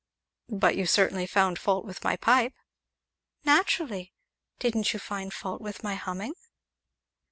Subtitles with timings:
[0.49, 2.55] "But you certainly found fault with my pipe."
[3.45, 4.13] "Naturally!
[4.57, 6.33] didn't you find fault with my humming?"